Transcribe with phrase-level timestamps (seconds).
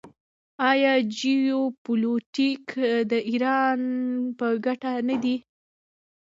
[0.71, 2.65] آیا جیوپولیټیک
[3.11, 3.81] د ایران
[4.37, 5.35] په ګټه نه دی؟